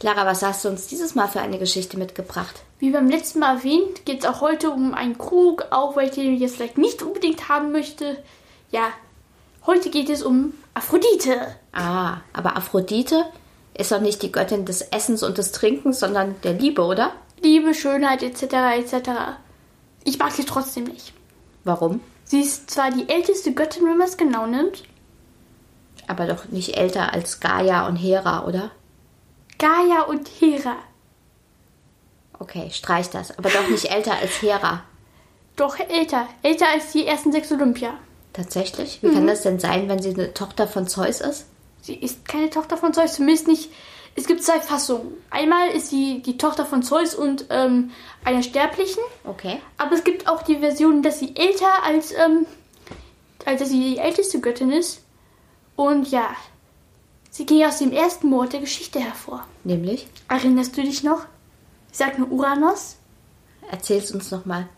Clara, 0.00 0.24
was 0.24 0.42
hast 0.42 0.64
du 0.64 0.70
uns 0.70 0.86
dieses 0.86 1.14
Mal 1.14 1.28
für 1.28 1.42
eine 1.42 1.58
Geschichte 1.58 1.98
mitgebracht? 1.98 2.62
Wie 2.78 2.90
beim 2.90 3.10
letzten 3.10 3.40
Mal 3.40 3.58
erwähnt, 3.58 4.06
geht 4.06 4.20
es 4.20 4.26
auch 4.26 4.40
heute 4.40 4.70
um 4.70 4.94
einen 4.94 5.18
Krug, 5.18 5.66
auch 5.70 5.94
weil 5.94 6.08
ich 6.08 6.14
den 6.14 6.38
jetzt 6.38 6.56
vielleicht 6.56 6.78
nicht 6.78 7.02
unbedingt 7.02 7.50
haben 7.50 7.70
möchte. 7.70 8.16
Ja, 8.70 8.88
heute 9.66 9.90
geht 9.90 10.08
es 10.08 10.22
um 10.22 10.54
Aphrodite. 10.72 11.54
Ah, 11.72 12.16
aber 12.32 12.56
Aphrodite 12.56 13.26
ist 13.74 13.92
doch 13.92 14.00
nicht 14.00 14.22
die 14.22 14.32
Göttin 14.32 14.64
des 14.64 14.80
Essens 14.80 15.22
und 15.22 15.36
des 15.36 15.52
Trinkens, 15.52 16.00
sondern 16.00 16.34
der 16.44 16.54
Liebe, 16.54 16.82
oder? 16.82 17.12
Liebe, 17.42 17.74
Schönheit 17.74 18.22
etc. 18.22 18.42
etc. 18.78 19.10
Ich 20.04 20.18
mag 20.18 20.32
sie 20.32 20.44
trotzdem 20.44 20.84
nicht. 20.84 21.12
Warum? 21.64 22.00
Sie 22.24 22.40
ist 22.40 22.70
zwar 22.70 22.90
die 22.90 23.06
älteste 23.10 23.52
Göttin, 23.52 23.84
wenn 23.84 23.98
man 23.98 24.08
es 24.08 24.16
genau 24.16 24.46
nimmt. 24.46 24.82
Aber 26.06 26.26
doch 26.26 26.46
nicht 26.46 26.78
älter 26.78 27.12
als 27.12 27.40
Gaia 27.40 27.86
und 27.86 27.96
Hera, 27.96 28.46
oder? 28.46 28.70
Gaia 29.60 30.02
und 30.08 30.26
Hera. 30.40 30.76
Okay, 32.38 32.70
streich 32.72 33.10
das. 33.10 33.36
Aber 33.38 33.50
doch 33.50 33.68
nicht 33.68 33.90
älter 33.90 34.14
als 34.14 34.40
Hera. 34.40 34.82
Doch 35.56 35.78
älter. 35.78 36.26
Älter 36.42 36.66
als 36.68 36.92
die 36.92 37.06
ersten 37.06 37.30
sechs 37.30 37.52
Olympia. 37.52 37.92
Tatsächlich? 38.32 39.02
Wie 39.02 39.08
mhm. 39.08 39.14
kann 39.14 39.26
das 39.26 39.42
denn 39.42 39.60
sein, 39.60 39.88
wenn 39.88 40.00
sie 40.00 40.14
eine 40.14 40.32
Tochter 40.32 40.66
von 40.66 40.88
Zeus 40.88 41.20
ist? 41.20 41.46
Sie 41.82 41.94
ist 41.94 42.26
keine 42.26 42.48
Tochter 42.48 42.78
von 42.78 42.94
Zeus, 42.94 43.14
zumindest 43.14 43.48
nicht. 43.48 43.70
Es 44.16 44.26
gibt 44.26 44.42
zwei 44.42 44.60
Fassungen. 44.60 45.12
Einmal 45.28 45.68
ist 45.70 45.90
sie 45.90 46.22
die 46.22 46.38
Tochter 46.38 46.64
von 46.64 46.82
Zeus 46.82 47.14
und 47.14 47.44
ähm, 47.50 47.90
einer 48.24 48.42
Sterblichen. 48.42 49.02
Okay. 49.24 49.60
Aber 49.76 49.94
es 49.94 50.04
gibt 50.04 50.26
auch 50.26 50.42
die 50.42 50.58
Version, 50.58 51.02
dass 51.02 51.18
sie 51.18 51.36
älter 51.36 51.84
als, 51.84 52.12
ähm, 52.12 52.46
als 53.44 53.60
dass 53.60 53.68
sie 53.68 53.80
die 53.80 53.98
älteste 53.98 54.40
Göttin 54.40 54.72
ist. 54.72 55.02
Und 55.76 56.10
ja, 56.10 56.34
Sie 57.30 57.46
ging 57.46 57.64
aus 57.64 57.78
dem 57.78 57.92
ersten 57.92 58.28
Mord 58.28 58.52
der 58.52 58.60
Geschichte 58.60 58.98
hervor. 59.00 59.46
Nämlich? 59.64 60.08
Erinnerst 60.28 60.76
du 60.76 60.82
dich 60.82 61.02
noch? 61.04 61.26
Ich 61.90 61.98
sag 61.98 62.18
nur 62.18 62.30
Uranus. 62.30 62.96
Erzähl's 63.70 64.10
uns 64.10 64.30
nochmal. 64.30 64.68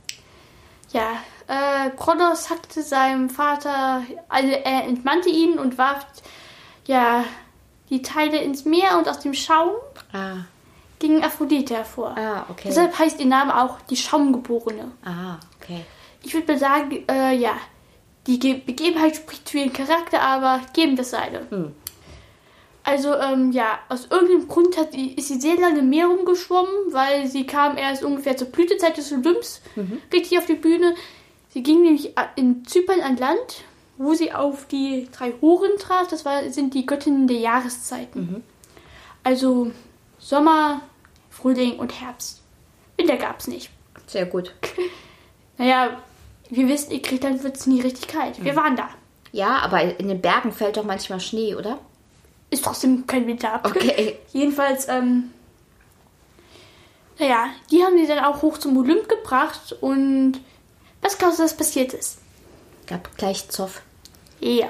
Ja, 0.92 1.16
äh, 1.46 1.90
Kronos 1.96 2.50
hackte 2.50 2.82
seinem 2.82 3.30
Vater, 3.30 4.02
also 4.28 4.48
er 4.48 4.84
entmannte 4.84 5.30
ihn 5.30 5.58
und 5.58 5.78
warf 5.78 6.06
ja 6.86 7.24
die 7.88 8.02
Teile 8.02 8.38
ins 8.38 8.64
Meer 8.64 8.98
und 8.98 9.08
aus 9.08 9.20
dem 9.20 9.32
Schaum 9.32 9.70
ah. 10.12 10.44
ging 10.98 11.22
Aphrodite 11.22 11.74
hervor. 11.74 12.14
Ah, 12.16 12.44
okay. 12.50 12.68
Deshalb 12.68 12.98
heißt 12.98 13.20
ihr 13.20 13.26
Name 13.26 13.62
auch 13.62 13.80
die 13.82 13.96
Schaumgeborene. 13.96 14.92
Ah, 15.04 15.38
okay. 15.58 15.84
Ich 16.22 16.34
würde 16.34 16.52
mal 16.52 16.58
sagen, 16.58 17.04
äh, 17.08 17.34
ja, 17.34 17.52
die 18.26 18.38
Begebenheit 18.54 19.16
spricht 19.16 19.48
für 19.48 19.58
ihren 19.58 19.72
Charakter, 19.72 20.20
aber 20.20 20.60
geben 20.74 20.96
das 20.96 21.10
seine. 21.10 21.50
Hm. 21.50 21.74
Also, 22.84 23.14
ähm, 23.14 23.52
ja, 23.52 23.78
aus 23.88 24.08
irgendeinem 24.10 24.48
Grund 24.48 24.76
hat 24.76 24.92
sie, 24.92 25.12
ist 25.12 25.28
sie 25.28 25.40
sehr 25.40 25.56
lange 25.56 25.80
im 25.80 25.90
Meer 25.90 26.06
rumgeschwommen, 26.06 26.92
weil 26.92 27.28
sie 27.28 27.46
kam 27.46 27.76
erst 27.76 28.02
ungefähr 28.02 28.36
zur 28.36 28.48
Blütezeit 28.48 28.96
des 28.96 29.12
Olymps 29.12 29.62
mhm. 29.76 30.02
richtig 30.12 30.38
auf 30.38 30.46
die 30.46 30.54
Bühne. 30.54 30.94
Sie 31.50 31.62
ging 31.62 31.82
nämlich 31.82 32.14
in 32.34 32.64
Zypern 32.64 33.00
an 33.00 33.16
Land, 33.18 33.64
wo 33.98 34.14
sie 34.14 34.32
auf 34.32 34.66
die 34.66 35.08
drei 35.12 35.32
Huren 35.40 35.78
traf. 35.78 36.08
Das 36.08 36.24
war, 36.24 36.48
sind 36.50 36.74
die 36.74 36.86
Göttinnen 36.86 37.28
der 37.28 37.36
Jahreszeiten. 37.36 38.20
Mhm. 38.20 38.42
Also 39.22 39.70
Sommer, 40.18 40.80
Frühling 41.30 41.78
und 41.78 42.00
Herbst. 42.00 42.42
Winter 42.96 43.16
gab 43.16 43.40
es 43.40 43.46
nicht. 43.46 43.70
Sehr 44.06 44.26
gut. 44.26 44.54
naja, 45.58 46.00
wir 46.50 46.68
wissen, 46.68 46.90
in 46.90 47.02
Griechenland 47.02 47.44
wird 47.44 47.56
es 47.56 47.66
nie 47.66 47.80
richtig 47.80 48.08
kalt. 48.08 48.42
Wir 48.42 48.52
mhm. 48.52 48.56
waren 48.56 48.76
da. 48.76 48.88
Ja, 49.30 49.58
aber 49.58 49.98
in 49.98 50.08
den 50.08 50.20
Bergen 50.20 50.52
fällt 50.52 50.76
doch 50.76 50.84
manchmal 50.84 51.20
Schnee, 51.20 51.54
oder? 51.54 51.78
Ist 52.52 52.64
trotzdem 52.64 53.06
kein 53.06 53.26
Winter 53.26 53.54
ab. 53.54 53.66
Okay. 53.66 54.18
Jedenfalls, 54.32 54.86
ähm, 54.88 55.32
naja, 57.18 57.46
die 57.70 57.82
haben 57.82 57.96
sie 57.96 58.06
dann 58.06 58.24
auch 58.24 58.42
hoch 58.42 58.58
zum 58.58 58.76
Olymp 58.76 59.08
gebracht 59.08 59.74
und 59.80 60.40
was 61.00 61.18
glaubst 61.18 61.38
du, 61.38 61.44
was 61.44 61.56
passiert 61.56 61.94
ist? 61.94 62.18
Gab 62.86 63.16
gleich 63.16 63.48
Zoff. 63.48 63.82
Ja. 64.40 64.68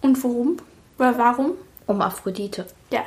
Und 0.00 0.22
warum? 0.24 0.56
Oder 0.98 1.18
warum? 1.18 1.52
Um 1.86 2.00
Aphrodite. 2.00 2.66
Ja. 2.90 3.04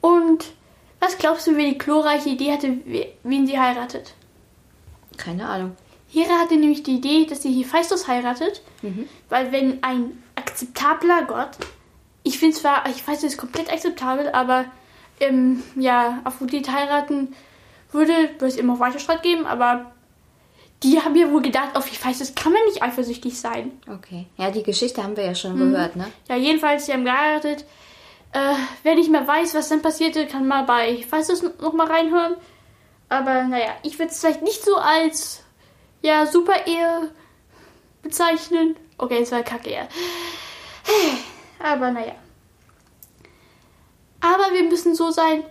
Und 0.00 0.52
was 1.00 1.16
glaubst 1.16 1.46
du, 1.46 1.56
wie 1.56 1.72
die 1.72 1.78
glorreiche 1.78 2.28
Idee 2.28 2.52
hatte, 2.52 2.78
wen 3.22 3.46
sie 3.46 3.58
heiratet? 3.58 4.14
Keine 5.16 5.48
Ahnung. 5.48 5.76
Hera 6.08 6.38
hatte 6.38 6.56
nämlich 6.56 6.82
die 6.82 6.96
Idee, 6.96 7.24
dass 7.26 7.42
sie 7.42 7.52
Hephaistos 7.52 8.08
heiratet, 8.08 8.62
mhm. 8.82 9.08
weil 9.30 9.52
wenn 9.52 9.82
ein 9.82 10.22
akzeptabler 10.34 11.24
Gott 11.24 11.50
ich 12.24 12.38
finde 12.38 12.56
zwar, 12.56 12.88
ich 12.88 13.06
weiß, 13.06 13.18
es 13.18 13.34
ist 13.34 13.38
komplett 13.38 13.70
akzeptabel, 13.72 14.30
aber 14.30 14.64
ähm, 15.20 15.62
ja, 15.76 16.20
Aphrodite 16.24 16.72
heiraten 16.72 17.34
würde, 17.92 18.12
würde 18.12 18.46
es 18.46 18.56
immer 18.56 18.80
weiter 18.80 18.98
Streit 18.98 19.22
geben, 19.22 19.46
aber 19.46 19.92
die 20.82 21.00
haben 21.00 21.14
ja 21.14 21.30
wohl 21.30 21.42
gedacht, 21.42 21.76
auf 21.76 21.90
ich 21.90 22.04
weiß, 22.04 22.18
das 22.18 22.34
kann 22.34 22.52
man 22.52 22.64
nicht 22.64 22.82
eifersüchtig 22.82 23.38
sein. 23.38 23.72
Okay. 23.88 24.26
Ja, 24.36 24.50
die 24.50 24.62
Geschichte 24.62 25.02
haben 25.02 25.16
wir 25.16 25.24
ja 25.24 25.34
schon 25.34 25.54
mhm. 25.54 25.72
gehört, 25.72 25.96
ne? 25.96 26.06
Ja, 26.28 26.36
jedenfalls, 26.36 26.86
sie 26.86 26.92
haben 26.92 27.04
geheiratet. 27.04 27.64
Äh, 28.32 28.54
wer 28.82 28.94
nicht 28.96 29.10
mehr 29.10 29.26
weiß, 29.26 29.54
was 29.54 29.68
dann 29.68 29.82
passierte, 29.82 30.26
kann 30.26 30.48
mal 30.48 30.64
bei, 30.64 30.90
ich 30.90 31.10
weiß 31.10 31.28
es 31.28 31.42
noch 31.42 31.72
mal 31.72 31.86
reinhören. 31.86 32.34
Aber 33.08 33.44
naja, 33.44 33.70
ich 33.82 33.98
würde 33.98 34.10
es 34.10 34.20
vielleicht 34.20 34.42
nicht 34.42 34.64
so 34.64 34.76
als 34.76 35.44
ja, 36.02 36.26
super 36.26 36.66
Ehe 36.66 37.10
bezeichnen. 38.02 38.76
Okay, 38.98 39.20
es 39.22 39.30
war 39.30 39.42
kacke, 39.42 39.72
ja. 39.72 39.88
Aber 41.64 41.90
naja. 41.90 42.14
Aber 44.20 44.52
wir 44.52 44.64
müssen 44.64 44.94
so 44.94 45.10
sein. 45.10 45.44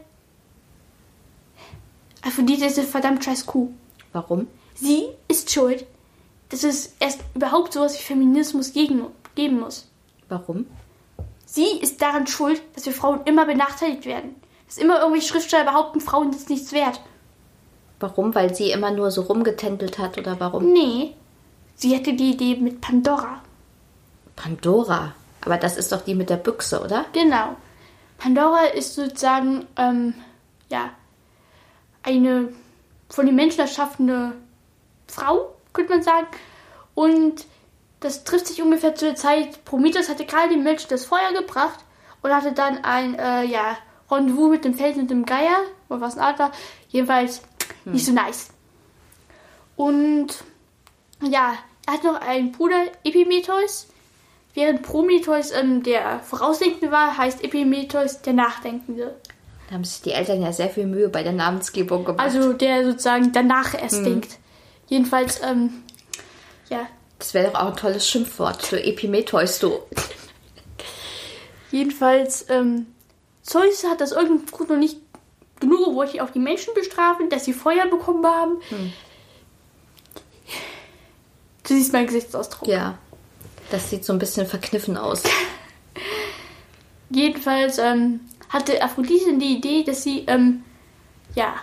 Aphrodite 2.22 2.66
ist 2.66 2.78
eine 2.78 2.88
verdammt 2.88 3.26
scheiß 3.26 3.48
Kuh. 3.48 3.72
Warum? 4.12 4.48
Sie 4.76 5.08
ist 5.28 5.52
schuld, 5.52 5.86
dass 6.50 6.64
es 6.64 6.94
erst 7.00 7.22
überhaupt 7.34 7.74
sowas 7.74 7.98
wie 7.98 8.04
Feminismus 8.04 8.74
gegen, 8.74 9.08
geben 9.34 9.60
muss. 9.60 9.88
Warum? 10.30 10.68
Sie 11.48 11.80
ist 11.82 12.00
daran 12.02 12.28
schuld, 12.28 12.62
dass 12.76 12.86
wir 12.86 12.94
Frauen 12.94 13.22
immer 13.26 13.46
benachteiligt 13.46 14.06
werden. 14.06 14.36
Dass 14.68 14.78
immer 14.78 15.00
irgendwelche 15.00 15.30
Schriftsteller 15.30 15.66
behaupten, 15.66 16.00
Frauen 16.00 16.32
sind 16.32 16.50
nichts 16.50 16.74
wert. 16.74 17.02
Warum? 18.00 18.36
Weil 18.36 18.54
sie 18.54 18.70
immer 18.70 18.92
nur 18.92 19.10
so 19.10 19.24
rumgetändelt 19.24 19.98
hat 19.98 20.20
oder 20.20 20.40
warum? 20.40 20.72
Nee. 20.74 21.16
Sie 21.76 21.96
hatte 21.96 22.14
die 22.14 22.32
Idee 22.34 22.56
mit 22.56 22.82
Pandora. 22.82 23.42
Pandora? 24.36 25.16
Aber 25.46 25.58
das 25.58 25.78
ist 25.78 25.92
doch 25.92 26.02
die 26.02 26.16
mit 26.16 26.30
der 26.30 26.38
Büchse, 26.38 26.82
oder? 26.82 27.06
Genau. 27.14 27.56
Pandora 28.18 28.66
ist 28.66 28.96
sozusagen, 28.96 29.68
ähm, 29.76 30.14
ja, 30.70 30.92
eine 32.04 32.54
von 33.10 33.26
den 33.26 33.36
Menschen 33.36 33.60
erschaffene 33.60 34.34
Frau, 35.08 35.54
könnte 35.74 35.94
man 35.94 36.04
sagen. 36.04 36.28
Und 36.96 37.46
das 38.00 38.24
trifft 38.24 38.48
sich 38.48 38.62
ungefähr 38.62 38.96
zu 38.96 39.06
der 39.06 39.16
Zeit, 39.16 39.64
Prometheus 39.66 40.10
hatte 40.10 40.26
gerade 40.26 40.50
den 40.50 40.64
Menschen 40.64 40.90
das 40.90 41.06
Feuer 41.06 41.32
gebracht 41.34 41.80
und 42.22 42.34
hatte 42.34 42.54
dann 42.54 42.84
ein, 42.84 43.16
äh, 43.16 43.44
ja, 43.44 43.78
Rendezvous 44.10 44.50
mit 44.50 44.66
dem 44.66 44.74
Felsen 44.74 45.02
und 45.04 45.12
dem 45.12 45.26
Geier, 45.26 45.58
oder 45.90 46.02
was 46.02 46.18
ein 46.18 46.24
Adler, 46.24 46.52
jedenfalls 46.90 47.42
hm. 47.84 47.94
nicht 47.94 48.06
so 48.06 48.12
nice. 48.12 48.50
Und 49.76 50.44
ja, 51.22 51.54
er 51.86 51.94
hat 51.94 52.04
noch 52.04 52.20
einen 52.22 52.52
Bruder, 52.52 52.86
Epimetheus, 53.04 53.88
Während 54.54 54.84
Prometheus 54.84 55.52
ähm, 55.52 55.82
der 55.82 56.20
Vorausdenkende 56.20 56.92
war, 56.92 57.18
heißt 57.18 57.44
Epimetheus 57.44 58.22
der 58.22 58.34
Nachdenkende. 58.34 59.16
Da 59.68 59.76
haben 59.76 59.84
sich 59.84 60.02
die 60.02 60.12
Eltern 60.12 60.42
ja 60.42 60.54
sehr 60.54 60.70
viel 60.70 60.86
Mühe 60.86 61.10
bei 61.10 61.24
der 61.24 61.32
Namensgebung 61.32 62.06
gemacht. 62.06 62.24
Also 62.24 62.54
der 62.54 62.86
sozusagen 62.86 63.32
danach 63.32 63.74
erst 63.74 64.02
mhm. 64.02 64.06
denkt. 64.06 64.38
Jedenfalls, 64.88 65.42
ähm, 65.42 65.84
ja. 66.70 66.88
Das 67.18 67.34
wäre 67.34 67.50
doch 67.50 67.60
auch 67.60 67.70
ein 67.70 67.76
tolles 67.76 68.08
Schimpfwort 68.08 68.62
für 68.62 68.84
Epimetheus, 68.84 69.60
du. 69.60 69.80
Jedenfalls, 71.72 72.46
ähm, 72.50 72.88
Zeus 73.42 73.84
hat 73.90 74.02
das 74.02 74.12
irgendeinem 74.12 74.46
Grund 74.46 74.70
noch 74.70 74.78
nicht 74.78 74.98
genug, 75.60 75.96
wollte 75.96 76.14
ich 76.14 76.22
auch 76.22 76.30
die 76.30 76.40
Menschen 76.40 76.74
bestrafen, 76.76 77.30
dass 77.30 77.46
sie 77.46 77.54
Feuer 77.54 77.88
bekommen 77.88 78.26
haben. 78.26 78.62
Hm. 78.70 78.94
Du 81.68 81.74
siehst 81.74 81.94
meinen 81.94 82.08
Gesichtsausdruck. 82.08 82.68
Ja. 82.68 83.00
Das 83.74 83.90
sieht 83.90 84.06
so 84.06 84.14
ein 84.14 84.20
bisschen 84.20 84.46
verkniffen 84.46 84.98
aus. 84.98 85.24
Jedenfalls 87.10 87.80
ähm, 87.80 88.20
hatte 88.50 88.80
Aphrodite 88.84 89.36
die 89.40 89.58
Idee, 89.58 89.84
dass 89.84 90.04
sie, 90.04 90.26
ähm, 90.28 90.64
ja, 91.34 91.56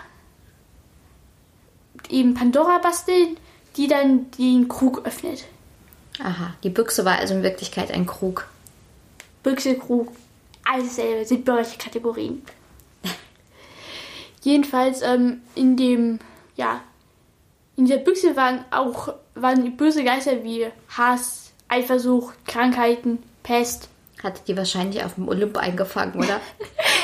eben 2.09 2.33
Pandora 2.33 2.79
basteln, 2.79 3.37
die 3.77 3.87
dann 3.87 4.29
den 4.31 4.67
Krug 4.67 5.05
öffnet. 5.05 5.45
Aha, 6.21 6.53
die 6.65 6.69
Büchse 6.69 7.05
war 7.05 7.17
also 7.17 7.33
in 7.33 7.43
Wirklichkeit 7.43 7.91
ein 7.91 8.05
Krug. 8.05 8.45
Büchse, 9.41 9.77
Krug, 9.77 10.11
alles 10.69 10.97
selbe, 10.97 11.23
sind 11.23 11.45
bürgerliche 11.45 11.77
Kategorien. 11.77 12.41
Jedenfalls 14.43 15.01
ähm, 15.01 15.43
in 15.55 15.77
dem, 15.77 16.19
ja, 16.57 16.81
in 17.77 17.85
dieser 17.85 17.99
Büchse 17.99 18.35
waren 18.35 18.65
auch 18.69 19.13
waren 19.33 19.77
böse 19.77 20.03
Geister 20.03 20.43
wie 20.43 20.67
Hass, 20.89 21.50
Eifersucht, 21.71 22.35
Krankheiten, 22.45 23.23
Pest. 23.43 23.89
Hatte 24.21 24.41
die 24.45 24.57
wahrscheinlich 24.57 25.03
auf 25.03 25.15
dem 25.15 25.27
Olymp 25.27 25.57
eingefangen, 25.57 26.15
oder? 26.15 26.39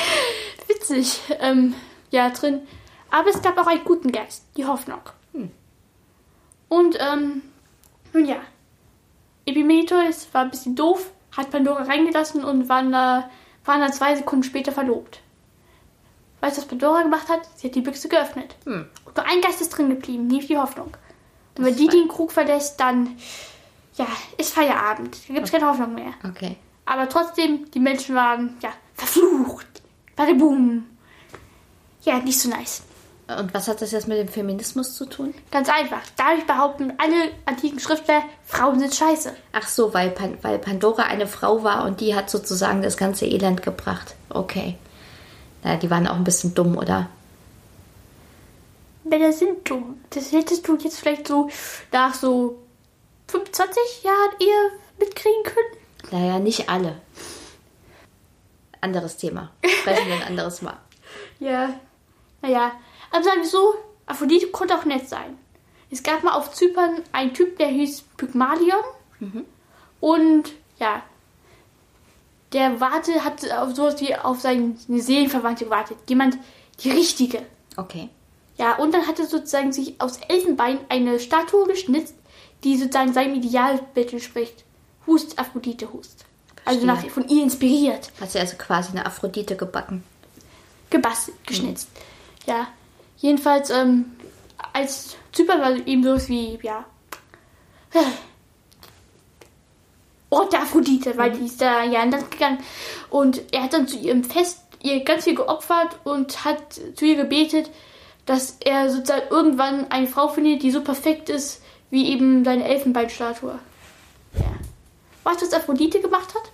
Witzig, 0.68 1.20
ähm, 1.40 1.74
ja, 2.10 2.30
drin. 2.30 2.60
Aber 3.10 3.30
es 3.30 3.42
gab 3.42 3.58
auch 3.58 3.66
einen 3.66 3.84
guten 3.84 4.12
Geist, 4.12 4.44
die 4.56 4.66
Hoffnung. 4.66 5.00
Hm. 5.32 5.50
Und, 6.68 6.98
ähm, 7.00 7.42
nun 8.12 8.26
ja, 8.26 8.36
Epimetheus 9.46 10.28
war 10.32 10.42
ein 10.42 10.50
bisschen 10.50 10.76
doof, 10.76 11.10
hat 11.36 11.50
Pandora 11.50 11.84
reingelassen 11.84 12.44
und 12.44 12.68
waren 12.68 12.92
da, 12.92 13.30
waren 13.64 13.80
da 13.80 13.90
zwei 13.90 14.14
Sekunden 14.14 14.44
später 14.44 14.72
verlobt. 14.72 15.20
Weißt 16.40 16.56
du, 16.56 16.60
was 16.60 16.68
Pandora 16.68 17.02
gemacht 17.02 17.28
hat? 17.28 17.40
Sie 17.56 17.66
hat 17.66 17.74
die 17.74 17.80
Büchse 17.80 18.08
geöffnet. 18.08 18.54
Hm. 18.64 18.86
Und 19.06 19.16
nur 19.16 19.26
ein 19.26 19.40
Geist 19.40 19.60
ist 19.60 19.70
drin 19.70 19.88
geblieben, 19.88 20.26
nämlich 20.26 20.46
die 20.46 20.58
Hoffnung. 20.58 20.88
Und 20.88 20.96
Das 21.54 21.66
wenn 21.66 21.76
die 21.76 21.88
den 21.88 22.08
Krug 22.08 22.32
verlässt, 22.32 22.78
dann, 22.78 23.16
ja, 23.98 24.06
ist 24.36 24.54
Feierabend. 24.54 25.18
Da 25.28 25.34
gibt 25.34 25.46
es 25.46 25.52
keine 25.52 25.66
Hoffnung 25.66 25.94
mehr. 25.94 26.14
Okay. 26.24 26.56
Aber 26.86 27.08
trotzdem, 27.08 27.70
die 27.70 27.80
Menschen 27.80 28.14
waren, 28.14 28.56
ja, 28.62 28.70
verflucht. 28.94 29.66
Badabum. 30.16 30.86
Ja, 32.02 32.18
nicht 32.18 32.40
so 32.40 32.48
nice. 32.48 32.82
Und 33.36 33.52
was 33.52 33.68
hat 33.68 33.82
das 33.82 33.90
jetzt 33.90 34.08
mit 34.08 34.16
dem 34.16 34.28
Feminismus 34.28 34.94
zu 34.94 35.04
tun? 35.04 35.34
Ganz 35.50 35.68
einfach. 35.68 36.00
Dadurch 36.16 36.46
behaupten 36.46 36.94
alle 36.96 37.30
antiken 37.44 37.78
Schriftsteller, 37.78 38.22
Frauen 38.46 38.78
sind 38.78 38.94
scheiße. 38.94 39.34
Ach 39.52 39.68
so, 39.68 39.92
weil, 39.92 40.10
Pan 40.10 40.38
weil 40.40 40.58
Pandora 40.58 41.02
eine 41.02 41.26
Frau 41.26 41.62
war 41.62 41.84
und 41.84 42.00
die 42.00 42.14
hat 42.14 42.30
sozusagen 42.30 42.80
das 42.80 42.96
ganze 42.96 43.26
Elend 43.26 43.62
gebracht. 43.62 44.14
Okay. 44.30 44.78
Na, 45.62 45.76
die 45.76 45.90
waren 45.90 46.06
auch 46.06 46.16
ein 46.16 46.24
bisschen 46.24 46.54
dumm, 46.54 46.78
oder? 46.78 47.10
Männer 49.04 49.32
sind 49.32 49.68
dumm. 49.68 50.00
Das 50.10 50.32
hättest 50.32 50.66
du 50.66 50.76
jetzt 50.76 50.98
vielleicht 50.98 51.28
so 51.28 51.50
nach 51.92 52.14
so 52.14 52.58
25 53.28 54.02
Jahren 54.02 54.30
eher 54.40 54.70
mitkriegen 54.98 55.42
können. 55.44 55.76
Naja, 56.10 56.38
nicht 56.38 56.68
alle. 56.68 57.00
Anderes 58.80 59.16
Thema. 59.16 59.50
Sprechen 59.64 60.08
wir 60.08 60.14
ein 60.16 60.22
anderes 60.22 60.62
Mal. 60.62 60.78
Ja. 61.40 61.78
Naja. 62.42 62.72
Aber 63.10 63.22
sagen 63.22 63.42
wir 63.42 63.48
so, 63.48 63.74
Aphrodite 64.06 64.48
konnte 64.48 64.76
auch 64.76 64.84
nett 64.84 65.08
sein. 65.08 65.38
Es 65.90 66.02
gab 66.02 66.24
mal 66.24 66.32
auf 66.32 66.52
Zypern 66.52 67.02
einen 67.12 67.32
Typ, 67.32 67.58
der 67.58 67.68
hieß 67.68 68.02
Pygmalion. 68.16 68.82
Und 70.00 70.52
ja, 70.78 71.02
der 72.52 72.80
warte, 72.80 73.24
hat 73.24 73.50
auf 73.52 73.74
sowas 73.74 74.00
wie 74.00 74.14
auf 74.14 74.40
seine 74.40 74.74
Seelenverwandte 74.88 75.64
gewartet. 75.64 75.98
Jemand, 76.08 76.38
die 76.80 76.90
richtige. 76.90 77.44
Okay. 77.76 78.08
Ja, 78.56 78.76
und 78.76 78.92
dann 78.92 79.06
hat 79.06 79.18
er 79.18 79.26
sozusagen 79.26 79.72
sich 79.72 80.00
aus 80.00 80.18
Elfenbein 80.28 80.80
eine 80.88 81.20
Statue 81.20 81.66
geschnitzt, 81.66 82.14
die 82.64 82.76
sozusagen 82.76 83.12
seinem 83.12 83.34
Idealbild 83.34 84.12
entspricht. 84.12 84.64
Hust, 85.06 85.38
Aphrodite, 85.38 85.92
Hust. 85.92 86.24
Also 86.64 86.84
nach, 86.84 87.02
von 87.08 87.28
ihr 87.28 87.42
inspiriert. 87.42 88.10
Hat 88.20 88.30
sie 88.30 88.38
also 88.38 88.56
quasi 88.56 88.90
eine 88.90 89.06
Aphrodite 89.06 89.56
gebacken. 89.56 90.04
gebastelt, 90.90 91.38
geschnitzt. 91.46 91.88
Ja. 92.46 92.68
Jedenfalls, 93.16 93.70
ähm, 93.70 94.16
als 94.72 95.16
Zypern 95.32 95.60
war 95.60 95.74
eben 95.86 96.02
sowas 96.02 96.28
wie, 96.28 96.58
ja. 96.62 96.84
Ort 100.30 100.52
der 100.52 100.60
Aphrodite, 100.62 101.16
weil 101.16 101.32
die 101.32 101.46
ist 101.46 101.60
da 101.60 101.84
ja 101.84 102.02
in 102.02 102.10
das 102.10 102.28
gegangen. 102.28 102.58
Und 103.08 103.40
er 103.50 103.62
hat 103.62 103.72
dann 103.72 103.88
zu 103.88 103.96
ihrem 103.96 104.24
Fest 104.24 104.60
ihr 104.82 105.02
ganz 105.04 105.24
viel 105.24 105.34
geopfert 105.34 105.98
und 106.04 106.44
hat 106.44 106.74
zu 106.94 107.06
ihr 107.06 107.16
gebetet, 107.16 107.70
dass 108.26 108.58
er 108.60 108.90
sozusagen 108.90 109.28
irgendwann 109.30 109.90
eine 109.90 110.06
Frau 110.06 110.28
findet, 110.28 110.62
die 110.62 110.70
so 110.70 110.82
perfekt 110.82 111.30
ist, 111.30 111.62
wie 111.90 112.10
eben 112.10 112.44
seine 112.44 112.64
Elfenbeinstatue. 112.64 113.58
Ja. 114.34 114.52
Weißt 115.24 115.42
du, 115.42 115.46
was 115.46 115.54
Aphrodite 115.54 116.00
gemacht 116.00 116.34
hat? 116.34 116.50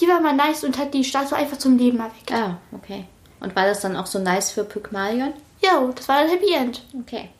Die 0.00 0.08
war 0.08 0.20
mal 0.20 0.34
nice 0.34 0.64
und 0.64 0.76
hat 0.78 0.92
die 0.92 1.04
Statue 1.04 1.36
einfach 1.38 1.58
zum 1.58 1.78
Leben 1.78 1.98
erweckt. 1.98 2.32
Ah, 2.32 2.58
okay. 2.72 3.04
Und 3.40 3.56
war 3.56 3.66
das 3.66 3.80
dann 3.80 3.96
auch 3.96 4.06
so 4.06 4.18
nice 4.18 4.50
für 4.50 4.64
Pygmalion? 4.64 5.32
Ja, 5.62 5.80
das 5.94 6.08
war 6.08 6.16
ein 6.16 6.28
Happy 6.28 6.52
End. 6.52 6.82
Okay. 7.00 7.30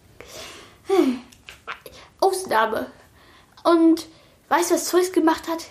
Ausnahme. 2.20 2.86
Und 3.64 4.06
weißt 4.48 4.70
du, 4.70 4.74
was 4.74 4.86
Zeus 4.86 5.12
gemacht 5.12 5.48
hat? 5.48 5.66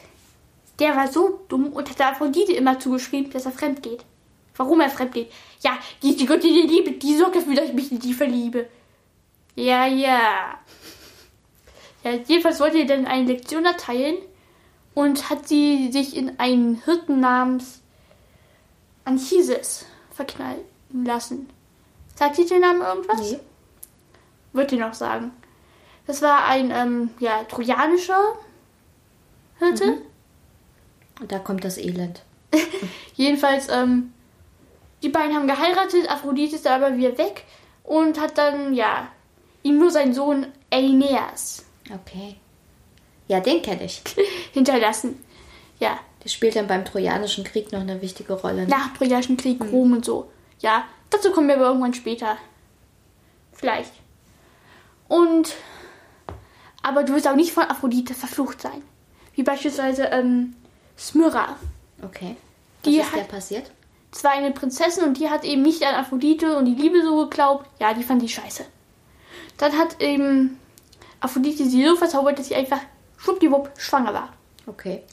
Der 0.80 0.96
war 0.96 1.12
so 1.12 1.40
dumm 1.48 1.72
und 1.72 1.90
hat 1.90 2.00
der 2.00 2.10
Aphrodite 2.10 2.54
immer 2.54 2.80
zugeschrieben, 2.80 3.32
dass 3.32 3.46
er 3.46 3.52
fremd 3.52 3.82
geht. 3.82 4.04
Warum 4.58 4.82
er 4.82 4.90
fremd 4.90 5.14
geht? 5.14 5.32
Ja, 5.62 5.78
die 6.02 6.10
ist 6.12 6.20
die 6.20 6.26
Göttin 6.26 6.54
der 6.54 6.66
Liebe, 6.66 6.92
die 6.92 7.18
sorgt 7.18 7.36
dafür, 7.36 7.56
dass 7.56 7.70
ich 7.70 7.74
mich 7.74 7.92
in 7.92 8.00
die 8.00 8.14
verliebe. 8.14 8.68
Ja, 9.56 9.86
ja. 9.86 10.60
Ja, 12.06 12.12
jedenfalls 12.12 12.60
wollte 12.60 12.78
er 12.78 12.86
dann 12.86 13.08
eine 13.08 13.26
Lektion 13.26 13.66
erteilen 13.66 14.18
und 14.94 15.32
hat 15.32 15.48
sie 15.48 15.92
sich 15.92 16.16
in 16.16 16.38
einen 16.40 16.84
Hirten 16.84 17.20
namens 17.20 17.82
Anchises 19.06 19.88
verknallen 20.12 20.62
lassen. 20.94 21.50
Sagt 22.14 22.38
dir 22.38 22.46
der 22.46 22.60
Name 22.60 22.86
irgendwas? 22.86 23.32
Nee. 23.32 23.40
Wird 24.54 24.70
dir 24.70 24.80
noch 24.80 24.94
sagen. 24.94 25.32
Das 26.06 26.22
war 26.22 26.46
ein 26.46 26.70
ähm, 26.70 27.10
ja, 27.20 27.44
trojanischer 27.46 28.36
Hirte. 29.58 29.98
Und 31.20 31.32
da 31.32 31.40
kommt 31.40 31.64
das 31.64 31.80
Elend. 31.80 32.22
Jedenfalls, 33.16 33.68
ähm, 33.70 34.14
die 35.02 35.10
beiden 35.10 35.36
haben 35.36 35.48
geheiratet, 35.48 36.08
Aphrodite 36.12 36.56
ist 36.56 36.68
aber 36.68 36.98
wieder 36.98 37.18
weg 37.18 37.46
und 37.84 38.20
hat 38.20 38.38
dann, 38.38 38.76
ja, 38.76 39.08
ihm 39.64 39.80
nur 39.80 39.90
seinen 39.90 40.14
Sohn 40.14 40.46
Aeneas 40.70 41.65
Okay. 41.94 42.36
Ja, 43.28 43.40
den 43.40 43.62
kenne 43.62 43.84
ich. 43.86 44.02
hinterlassen. 44.54 45.24
Ja, 45.80 46.00
Der 46.24 46.30
spielt 46.30 46.56
dann 46.56 46.68
beim 46.68 46.86
Trojanischen 46.86 47.44
Krieg 47.44 47.72
noch 47.72 47.82
eine 47.82 48.02
wichtige 48.02 48.34
Rolle. 48.34 48.68
nach 48.68 48.94
Trojanischen 48.94 49.38
Krieg, 49.38 49.60
Rom 49.72 49.94
und 49.94 50.06
so. 50.06 50.30
Ja, 50.60 50.86
dazu 51.10 51.32
kommen 51.32 51.48
wir 51.48 51.56
aber 51.56 51.66
irgendwann 51.68 51.94
später. 51.94 52.38
Vielleicht. 53.54 53.92
Und, 55.08 55.54
aber 56.82 57.04
du 57.04 57.14
wirst 57.14 57.28
auch 57.28 57.36
nicht 57.36 57.52
von 57.52 57.64
Aphrodite 57.66 58.14
verflucht 58.14 58.62
sein. 58.62 58.82
Wie 59.34 59.44
beispielsweise, 59.44 60.04
ähm, 60.06 60.56
Smyrra. 60.98 61.58
Okay. 62.02 62.36
Was 62.84 62.92
Die 62.94 63.00
ist 63.00 63.14
der 63.14 63.22
hat- 63.22 63.28
passiert? 63.30 63.72
Es 64.12 64.24
war 64.24 64.32
eine 64.32 64.52
Prinzessin 64.52 65.04
und 65.04 65.18
die 65.20 65.30
hat 65.30 65.44
eben 65.44 65.62
nicht 65.62 65.84
an 65.84 65.96
Aphrodite 65.96 66.56
und 66.58 66.66
die 66.66 66.76
Liebe 66.82 67.02
so 67.04 67.28
geglaubt. 67.28 67.70
Ja, 67.82 67.94
die 67.94 68.02
fand 68.04 68.22
die 68.22 68.30
scheiße. 68.30 68.66
Dann 69.58 69.74
hat 69.78 70.02
eben 70.02 70.58
Aphrodite 71.26 71.66
sie 71.66 71.86
so 71.86 71.96
verzaubert, 71.96 72.40
dass 72.40 72.48
sie 72.48 72.56
einfach 72.56 72.80
schwuppdiwupp 73.18 73.72
schwanger 73.78 74.14
war. 74.14 74.30
Okay. 74.68 75.04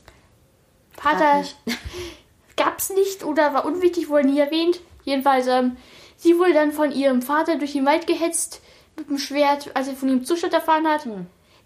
Vater 0.97 1.38
nicht. 1.38 1.57
gab's 2.57 2.90
nicht 2.90 3.25
oder 3.25 3.54
war 3.54 3.64
unwichtig, 3.64 4.09
wurde 4.09 4.28
nie 4.28 4.38
erwähnt. 4.38 4.81
Jedenfalls, 5.04 5.47
ähm, 5.47 5.76
sie 6.16 6.38
wurde 6.38 6.54
dann 6.54 6.73
von 6.73 6.92
ihrem 6.92 7.23
Vater 7.23 7.57
durch 7.57 7.73
den 7.73 7.87
Wald 7.87 8.07
gehetzt 8.07 8.61
mit 8.97 9.09
dem 9.09 9.19
Schwert, 9.19 9.71
als 9.75 9.88
er 9.88 9.95
von 9.95 10.09
ihrem 10.09 10.25
Zustand 10.25 10.52
erfahren 10.52 10.87
hat. 10.87 11.07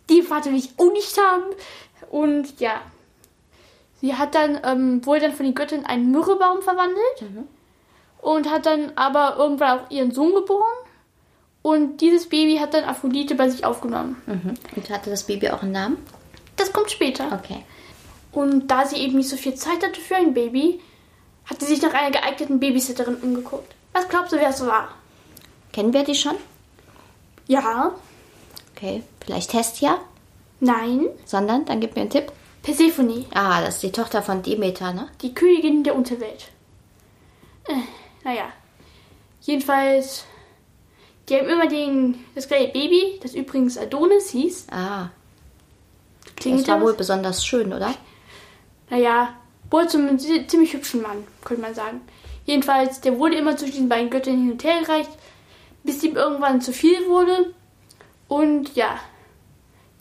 Den 0.09 0.23
Vater 0.23 0.51
will 0.51 0.59
ich 0.59 0.71
auch 0.79 0.93
nicht 0.93 1.19
haben. 1.19 1.45
Und 2.11 2.61
ja, 2.61 2.81
sie 4.01 4.15
hat 4.15 4.35
dann, 4.35 4.61
ähm, 4.65 5.05
wurde 5.05 5.23
dann 5.23 5.33
von 5.33 5.45
den 5.45 5.55
Göttin 5.55 5.81
in 5.81 5.87
einen 5.87 6.11
Myrrhebaum 6.13 6.63
verwandelt 6.63 7.25
und 8.23 8.51
hat 8.51 8.67
dann 8.67 8.93
aber 8.95 9.37
irgendwann 9.37 9.81
auch 9.81 9.91
ihren 9.91 10.13
Sohn 10.13 10.35
geboren. 10.35 10.86
Und 11.67 12.01
dieses 12.01 12.29
Baby 12.29 12.59
hat 12.59 12.75
dann 12.75 12.85
Aphrodite 12.85 13.35
bei 13.35 13.49
sich 13.49 13.65
aufgenommen. 13.65 14.23
Mhm. 14.27 14.55
Und 14.77 14.89
hatte 14.89 15.11
das 15.11 15.25
Baby 15.25 15.51
auch 15.51 15.63
einen 15.63 15.73
Namen? 15.73 15.97
Das 16.55 16.73
kommt 16.73 16.93
später. 16.93 17.33
Okay. 17.33 17.65
Und 18.31 18.69
da 18.69 18.87
sie 18.87 18.99
eben 18.99 19.17
nicht 19.17 19.29
so 19.29 19.37
viel 19.37 19.57
Zeit 19.57 19.83
hatte 19.85 20.01
für 20.01 20.15
ein 20.15 20.33
Baby, 20.33 20.81
hat 21.47 21.59
sie 21.59 21.67
sich 21.67 21.83
nach 21.83 21.93
einer 21.93 22.13
geeigneten 22.13 22.61
Babysitterin 22.61 23.17
umgeguckt. 23.17 23.75
Was 23.93 24.09
glaubst 24.09 24.31
du, 24.33 24.37
wer 24.37 24.51
es 24.51 24.65
war? 24.65 24.91
Kennen 25.73 25.93
wir 25.93 26.05
die 26.05 26.15
schon? 26.15 26.37
Ja, 27.49 27.97
Okay. 28.77 29.03
Vielleicht 29.25 29.53
Hestia? 29.53 29.99
nein, 30.61 31.07
Sondern, 31.25 31.65
dann 31.65 31.81
gib 31.81 31.97
mir 31.97 32.03
einen 32.03 32.11
Tipp. 32.11 32.31
Persephone, 32.63 33.25
Ah, 33.35 33.61
das 33.61 33.75
ist 33.77 33.83
die 33.83 33.91
Tochter 33.91 34.23
von 34.23 34.41
Demeter, 34.41 34.93
ne? 34.93 35.09
die 35.21 35.35
Königin 35.35 35.83
der 35.83 35.97
Unterwelt. 35.97 36.47
Äh, 37.67 37.75
naja, 38.23 38.45
jedenfalls, 39.41 40.25
die 41.29 41.37
haben 41.37 41.49
immer 41.49 41.67
den, 41.67 42.25
das 42.35 42.47
kleine 42.49 42.69
Baby, 42.69 43.19
das 43.23 43.35
übrigens 43.35 43.77
Adonis 43.79 44.31
hieß. 44.31 44.67
Ah, 44.71 45.11
das 46.25 46.35
Klingelt 46.37 46.69
war 46.69 46.79
da 46.79 46.85
wohl 46.85 46.95
besonders 46.95 47.45
schön, 47.45 47.73
oder? 47.73 47.95
Naja, 48.91 49.35
wurde 49.71 49.89
zum 49.89 50.19
zi- 50.19 50.47
ziemlich 50.47 50.73
hübschen 50.73 51.03
Mann, 51.03 51.25
könnte 51.45 51.63
man 51.63 51.75
sagen. 51.75 52.01
Jedenfalls, 52.45 53.01
der 53.01 53.19
wurde 53.19 53.37
immer 53.37 53.57
zwischen 53.57 53.77
den 53.83 53.89
beiden 53.89 54.11
Göttern 54.11 54.37
hin 54.41 54.53
und 54.53 54.63
her 54.63 54.81
gereicht, 54.83 55.11
bis 55.83 56.03
ihm 56.05 56.15
irgendwann 56.17 56.61
zu 56.61 56.73
viel 56.73 57.07
wurde. 57.09 57.53
Und 58.29 58.75
ja, 58.77 58.99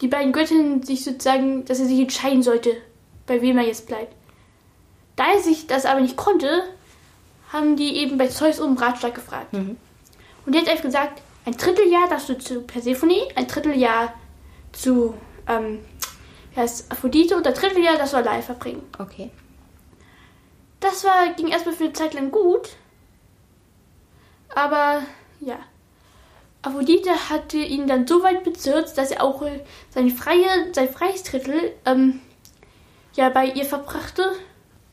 die 0.02 0.08
beiden 0.08 0.32
Göttinnen 0.34 0.84
sich 0.84 1.04
sozusagen, 1.04 1.66
dass 1.66 1.80
er 1.80 1.86
sich 1.88 2.00
entscheiden 2.00 2.44
sollte, 2.44 2.78
bei 3.26 3.42
wem 3.42 3.58
er 3.58 3.66
jetzt 3.66 3.88
bleibt. 3.88 4.14
Da 5.16 5.32
er 5.34 5.40
sich 5.40 5.66
das 5.66 5.86
aber 5.86 6.02
nicht 6.02 6.18
konnte, 6.18 6.64
haben 7.52 7.78
die 7.78 7.96
eben 7.98 8.18
bei 8.18 8.28
Zeus 8.28 8.60
um 8.60 8.78
Ratschlag 8.78 9.16
gefragt. 9.16 9.54
Mhm. 9.54 9.78
Und 10.46 10.54
der 10.54 10.62
hat 10.62 10.70
einfach 10.70 10.84
gesagt, 10.84 11.22
ein 11.46 11.58
Dritteljahr 11.58 12.08
darfst 12.10 12.30
du 12.30 12.38
zu 12.38 12.62
Persephone, 12.62 13.22
ein 13.36 13.48
Dritteljahr 13.48 14.14
zu 14.72 15.16
ähm, 15.48 15.80
wie 16.56 16.62
heißt 16.62 16.92
Aphrodite 16.92 17.36
und 17.36 17.46
ein 17.46 17.54
Dritteljahr 17.54 17.98
darfst 17.98 18.14
du 18.14 18.18
allein 18.18 18.42
verbringen. 18.42 18.82
Okay. 18.98 19.30
Das 20.80 21.04
war, 21.04 21.34
ging 21.34 21.50
erstmal 21.50 21.76
für 21.76 21.86
eine 21.86 21.94
Zeit 21.94 22.14
lang 22.14 22.32
gut. 22.32 22.70
Aber 24.54 25.02
ja. 25.42 25.60
Aphrodite 26.62 27.30
hatte 27.30 27.58
ihn 27.58 27.88
dann 27.88 28.08
so 28.08 28.24
weit 28.24 28.44
bezirzt, 28.44 28.98
dass 28.98 29.12
er 29.12 29.24
auch 29.24 29.46
seine 29.90 30.10
freie, 30.12 30.74
sein 30.74 30.90
freies 30.90 31.24
Drittel 31.24 31.74
ähm, 31.86 32.22
ja, 33.14 33.30
bei 33.30 33.48
ihr 33.48 33.66
verbrachte. 33.66 34.32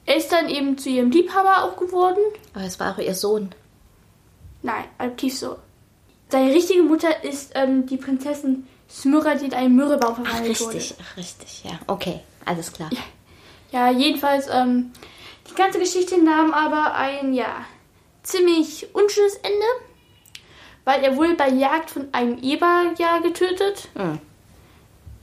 Er 0.04 0.16
ist 0.16 0.32
dann 0.32 0.48
eben 0.48 0.76
zu 0.76 0.90
ihrem 0.90 1.10
Liebhaber 1.10 1.64
auch 1.64 1.76
geworden. 1.76 2.20
Aber 2.54 2.64
es 2.64 2.78
war 2.80 2.92
auch 2.92 2.98
ihr 2.98 3.14
Sohn. 3.14 3.54
Nein, 4.62 4.84
adoptiv 4.98 5.36
so. 5.36 5.56
Seine 6.28 6.52
richtige 6.52 6.82
Mutter 6.82 7.24
ist 7.24 7.52
ähm, 7.54 7.86
die 7.86 7.96
Prinzessin 7.96 8.66
Smyrra, 8.88 9.34
die 9.34 9.46
in 9.46 9.54
einen 9.54 9.74
Myrrhebaum 9.76 10.14
verwandelt 10.14 10.60
wurde. 10.60 10.76
richtig, 10.76 10.96
ach, 11.00 11.16
richtig, 11.16 11.64
ja. 11.64 11.72
Okay, 11.86 12.20
alles 12.44 12.72
klar. 12.72 12.90
Ja, 13.70 13.90
jedenfalls, 13.90 14.48
ähm, 14.50 14.92
die 15.50 15.54
ganze 15.54 15.78
Geschichte 15.78 16.22
nahm 16.22 16.52
aber 16.52 16.94
ein, 16.94 17.32
ja, 17.32 17.64
ziemlich 18.22 18.94
unschönes 18.94 19.36
Ende, 19.36 19.66
weil 20.84 21.02
er 21.02 21.16
wurde 21.16 21.34
bei 21.34 21.48
Jagd 21.48 21.90
von 21.90 22.08
einem 22.12 22.38
Eber 22.42 22.92
ja 22.98 23.18
getötet. 23.18 23.88
Hm. 23.94 24.18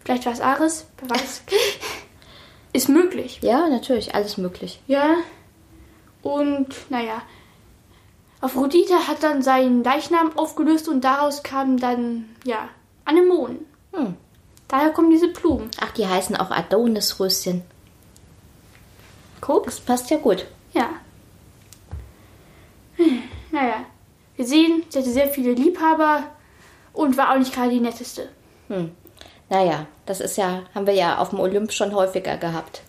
Vielleicht 0.03 0.25
war 0.25 0.33
es 0.33 0.41
Ares, 0.41 0.87
wer 0.99 1.11
weiß. 1.11 1.43
Ist 2.73 2.89
möglich. 2.89 3.39
Ja, 3.41 3.67
natürlich, 3.67 4.13
alles 4.15 4.37
möglich. 4.37 4.79
Ja. 4.87 5.15
Und, 6.21 6.89
naja. 6.89 7.21
Aphrodite 8.41 9.07
hat 9.07 9.21
dann 9.23 9.41
seinen 9.41 9.83
Leichnam 9.83 10.37
aufgelöst 10.37 10.87
und 10.87 11.01
daraus 11.01 11.43
kamen 11.43 11.77
dann, 11.77 12.35
ja, 12.45 12.69
Anemonen. 13.05 13.65
Hm. 13.93 14.15
Daher 14.67 14.91
kommen 14.91 15.09
diese 15.09 15.27
Blumen. 15.29 15.69
Ach, 15.81 15.91
die 15.91 16.07
heißen 16.07 16.35
auch 16.37 16.51
Adonisröschen. 16.51 17.63
Guck. 19.41 19.65
Das 19.65 19.79
passt 19.79 20.09
ja 20.11 20.17
gut. 20.17 20.45
Ja. 20.73 20.89
Hm, 22.97 23.23
Naja, 23.51 23.85
wir 24.35 24.45
sehen, 24.45 24.83
sie 24.89 24.99
hatte 24.99 25.09
sehr 25.11 25.27
viele 25.29 25.53
Liebhaber 25.53 26.23
und 26.93 27.17
war 27.17 27.31
auch 27.33 27.37
nicht 27.39 27.53
gerade 27.53 27.71
die 27.71 27.79
netteste. 27.79 28.29
Hm. 28.67 28.91
Naja, 29.49 29.87
das 30.05 30.21
ist 30.21 30.37
ja, 30.37 30.61
haben 30.75 30.85
wir 30.85 30.93
ja 30.93 31.17
auf 31.17 31.31
dem 31.31 31.39
Olymp 31.39 31.71
schon 31.71 31.93
häufiger 31.95 32.37
gehabt. 32.37 32.83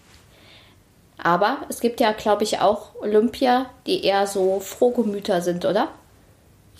Aber 1.23 1.59
es 1.69 1.81
gibt 1.81 2.01
ja, 2.01 2.13
glaube 2.13 2.45
ich, 2.45 2.61
auch 2.61 2.95
Olympier, 3.01 3.67
die 3.87 4.05
eher 4.05 4.27
so 4.27 4.61
Frohgemüter 4.61 5.43
sind, 5.43 5.65
oder? 5.65 5.89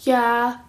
Ja. 0.05 0.61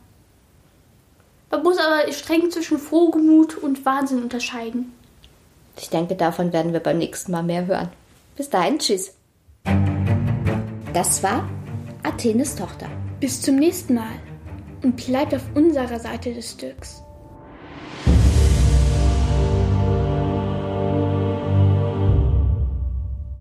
Man 1.50 1.64
muss 1.64 1.78
aber 1.78 2.12
streng 2.12 2.50
zwischen 2.52 2.78
Frohgemut 2.78 3.58
und 3.58 3.86
Wahnsinn 3.86 4.24
unterscheiden. 4.24 4.94
Ich 5.78 5.90
denke, 5.90 6.16
davon 6.16 6.54
werden 6.54 6.74
wir 6.74 6.80
beim 6.80 6.98
nächsten 6.98 7.32
Mal 7.32 7.44
mehr 7.44 7.66
hören. 7.66 7.90
Bis 8.36 8.50
dahin, 8.50 8.80
tschüss. 8.80 9.14
Das 10.94 11.24
war 11.24 11.48
Athenes 12.04 12.56
Tochter. 12.56 12.88
Bis 13.20 13.42
zum 13.42 13.56
nächsten 13.56 13.96
Mal 13.96 14.20
und 14.84 14.96
bleibt 14.96 15.34
auf 15.34 15.44
unserer 15.56 16.00
Seite 16.00 16.34
des 16.34 16.52
Stücks. 16.52 17.04